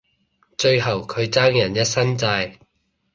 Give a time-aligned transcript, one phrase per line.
[0.57, 2.57] 最後佢爭人一身債